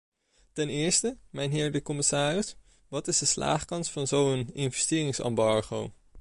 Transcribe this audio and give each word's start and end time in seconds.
Ten 0.53 0.69
eerste, 0.69 1.17
mijnheer 1.29 1.71
de 1.71 1.81
commissaris, 1.81 2.55
wat 2.87 3.07
is 3.07 3.17
de 3.19 3.25
slaagkans 3.25 3.89
van 3.91 4.07
zo'n 4.07 4.49
investeringsembargo? 4.53 5.91